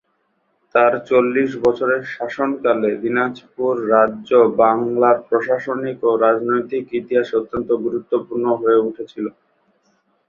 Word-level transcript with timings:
তাঁর 0.75 0.93
চল্লিশ 1.09 1.51
বছরের 1.65 2.01
শাসনকালে 2.13 2.91
দিনাজপুর 3.03 3.73
রাজ্য 3.93 4.29
বাংলার 4.59 5.17
প্রশাসনিক 5.27 5.97
ও 6.03 6.21
রাজনৈতিক 6.25 6.85
ইতিহাসে 6.99 7.33
অত্যন্ত 7.37 7.69
গুরুত্বপূর্ণ 7.85 8.45
হয়ে 8.61 8.83
উঠেছিল। 8.87 9.25